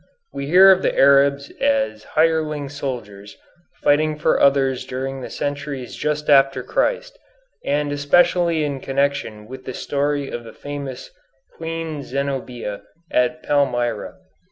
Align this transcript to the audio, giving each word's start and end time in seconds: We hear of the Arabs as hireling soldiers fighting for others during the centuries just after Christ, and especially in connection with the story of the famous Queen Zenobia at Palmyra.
We 0.33 0.47
hear 0.47 0.71
of 0.71 0.81
the 0.81 0.97
Arabs 0.97 1.51
as 1.61 2.03
hireling 2.15 2.69
soldiers 2.69 3.37
fighting 3.83 4.17
for 4.17 4.39
others 4.41 4.83
during 4.83 5.21
the 5.21 5.29
centuries 5.29 5.95
just 5.95 6.27
after 6.27 6.63
Christ, 6.63 7.19
and 7.63 7.91
especially 7.91 8.63
in 8.63 8.79
connection 8.79 9.47
with 9.47 9.65
the 9.65 9.75
story 9.75 10.27
of 10.31 10.43
the 10.43 10.53
famous 10.53 11.11
Queen 11.55 12.01
Zenobia 12.01 12.81
at 13.11 13.43
Palmyra. 13.43 14.15